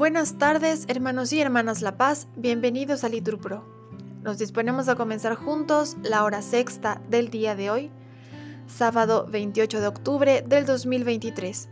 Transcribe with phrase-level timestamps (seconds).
[0.00, 3.66] Buenas tardes, hermanos y hermanas La Paz, bienvenidos a Liturpro.
[4.22, 7.90] Nos disponemos a comenzar juntos la hora sexta del día de hoy,
[8.66, 11.68] sábado 28 de octubre del 2023,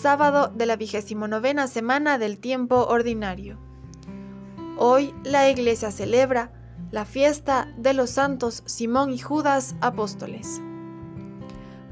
[0.00, 3.58] sábado de la vigésimo novena semana del tiempo ordinario.
[4.78, 6.52] Hoy la Iglesia celebra
[6.92, 10.60] la fiesta de los santos Simón y Judas apóstoles.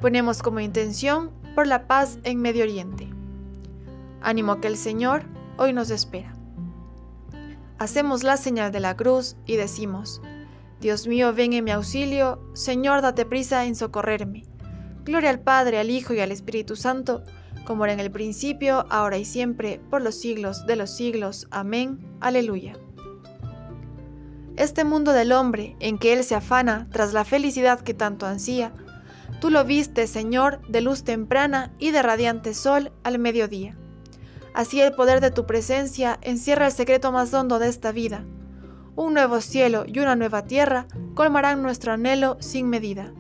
[0.01, 3.09] Ponemos como intención por la paz en Medio Oriente.
[4.21, 5.25] Ánimo que el Señor
[5.59, 6.35] hoy nos espera.
[7.79, 10.23] Hacemos la señal de la cruz y decimos,
[10.81, 14.45] Dios mío, ven en mi auxilio, Señor, date prisa en socorrerme.
[15.05, 17.25] Gloria al Padre, al Hijo y al Espíritu Santo,
[17.65, 21.49] como era en el principio, ahora y siempre, por los siglos de los siglos.
[21.51, 21.99] Amén.
[22.21, 22.77] Aleluya.
[24.57, 28.73] Este mundo del hombre, en que él se afana tras la felicidad que tanto ansía,
[29.41, 33.77] tú lo viste, Señor, de luz temprana y de radiante sol al mediodía.
[34.55, 38.25] Así el poder de tu presencia encierra el secreto más hondo de esta vida.
[38.97, 43.13] Un nuevo cielo y una nueva tierra colmarán nuestro anhelo sin medida.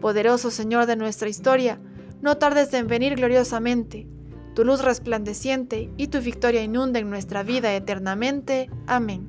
[0.00, 1.80] Poderoso Señor de nuestra historia,
[2.20, 4.06] no tardes en venir gloriosamente.
[4.54, 8.68] Tu luz resplandeciente y tu victoria inunden nuestra vida eternamente.
[8.86, 9.28] Amén.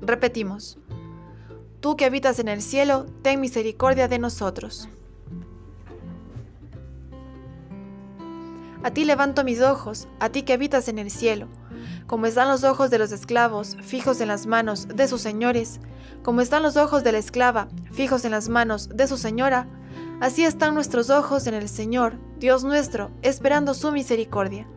[0.00, 0.78] Repetimos.
[1.80, 4.88] Tú que habitas en el cielo, ten misericordia de nosotros.
[8.82, 11.48] A ti levanto mis ojos, a ti que habitas en el cielo.
[12.06, 15.80] Como están los ojos de los esclavos fijos en las manos de sus señores,
[16.22, 19.68] como están los ojos de la esclava fijos en las manos de su señora,
[20.20, 24.68] así están nuestros ojos en el Señor, Dios nuestro, esperando su misericordia.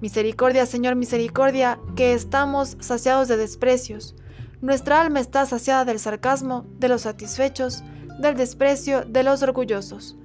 [0.00, 4.14] Misericordia, Señor, misericordia, que estamos saciados de desprecios.
[4.60, 7.82] Nuestra alma está saciada del sarcasmo de los satisfechos,
[8.18, 10.16] del desprecio de los orgullosos.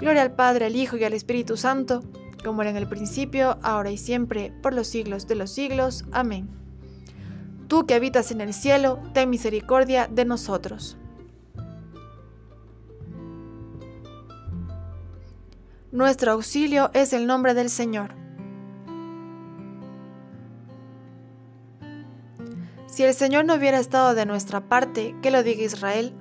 [0.00, 2.02] Gloria al Padre, al Hijo y al Espíritu Santo,
[2.42, 6.04] como era en el principio, ahora y siempre, por los siglos de los siglos.
[6.12, 6.48] Amén.
[7.68, 10.98] Tú que habitas en el cielo, ten misericordia de nosotros.
[15.90, 18.14] Nuestro auxilio es el nombre del Señor.
[22.86, 26.14] Si el Señor no hubiera estado de nuestra parte, que lo diga Israel,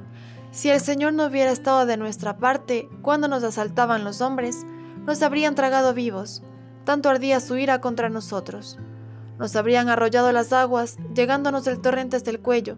[0.52, 4.66] si el Señor no hubiera estado de nuestra parte cuando nos asaltaban los hombres,
[5.06, 6.44] nos habrían tragado vivos,
[6.84, 8.78] tanto ardía su ira contra nosotros.
[9.40, 12.78] Nos habrían arrollado las aguas, llegándonos el torrente hasta el cuello,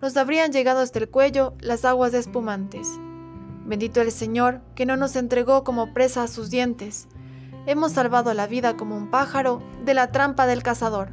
[0.00, 2.88] nos habrían llegado hasta el cuello las aguas espumantes.
[3.66, 7.06] Bendito el Señor, que no nos entregó como presa a sus dientes.
[7.66, 11.10] Hemos salvado la vida como un pájaro de la trampa del cazador.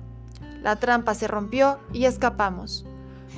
[0.63, 2.85] La trampa se rompió y escapamos.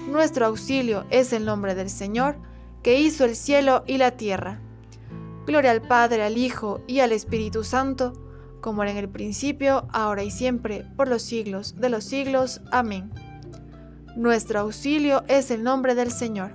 [0.07, 2.37] Nuestro auxilio es el nombre del Señor,
[2.83, 4.61] que hizo el cielo y la tierra.
[5.49, 8.13] Gloria al Padre, al Hijo y al Espíritu Santo,
[8.61, 12.61] como era en el principio, ahora y siempre, por los siglos de los siglos.
[12.71, 13.09] Amén.
[14.15, 16.51] Nuestro auxilio es el nombre del Señor.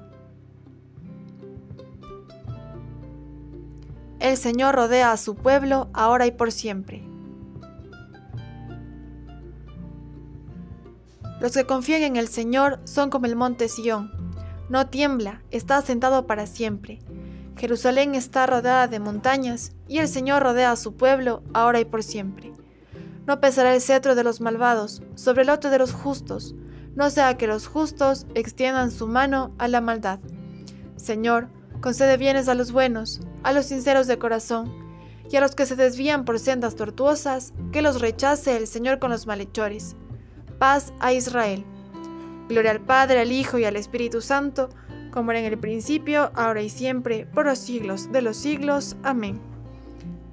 [4.20, 7.02] El Señor rodea a su pueblo ahora y por siempre.
[11.40, 14.12] Los que confían en el Señor son como el monte Sión.
[14.68, 17.00] No tiembla, está sentado para siempre.
[17.56, 22.02] Jerusalén está rodeada de montañas, y el Señor rodea a su pueblo, ahora y por
[22.02, 22.52] siempre.
[23.26, 26.54] No pesará el cetro de los malvados sobre el lote de los justos,
[26.94, 30.20] no sea que los justos extiendan su mano a la maldad.
[30.96, 31.48] Señor,
[31.80, 34.72] concede bienes a los buenos, a los sinceros de corazón,
[35.30, 39.10] y a los que se desvían por sendas tortuosas, que los rechace el Señor con
[39.10, 39.96] los malhechores.
[40.58, 41.64] Paz a Israel.
[42.48, 44.68] Gloria al Padre, al Hijo y al Espíritu Santo,
[45.14, 48.96] como era en el principio, ahora y siempre, por los siglos de los siglos.
[49.04, 49.40] Amén.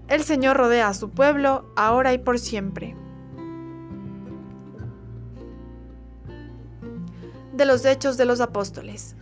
[0.07, 2.95] El Señor rodea a su pueblo, ahora y por siempre.
[7.53, 9.15] De los Hechos de los Apóstoles.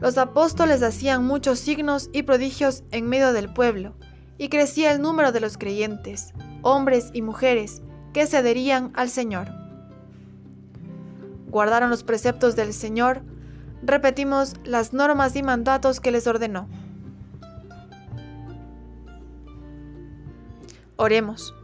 [0.00, 3.94] Los apóstoles hacían muchos signos y prodigios en medio del pueblo,
[4.36, 7.80] y crecía el número de los creyentes, hombres y mujeres,
[8.12, 9.48] que se adherían al Señor.
[11.48, 13.22] Guardaron los preceptos del Señor,
[13.82, 16.68] repetimos las normas y mandatos que les ordenó.
[20.96, 21.54] Oremos.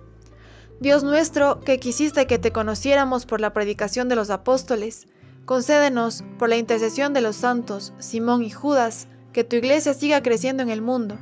[0.80, 5.08] Dios nuestro, que quisiste que te conociéramos por la predicación de los apóstoles,
[5.44, 10.62] concédenos, por la intercesión de los santos Simón y Judas, que tu iglesia siga creciendo
[10.62, 11.18] en el mundo,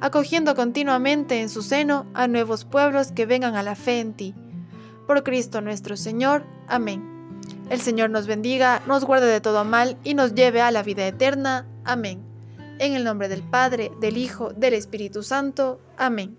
[0.00, 4.34] acogiendo continuamente en su seno a nuevos pueblos que vengan a la fe en ti.
[5.06, 6.44] Por Cristo nuestro Señor.
[6.68, 7.15] Amén.
[7.68, 11.06] El Señor nos bendiga, nos guarde de todo mal y nos lleve a la vida
[11.06, 11.66] eterna.
[11.84, 12.22] Amén.
[12.78, 15.80] En el nombre del Padre, del Hijo, del Espíritu Santo.
[15.96, 16.38] Amén.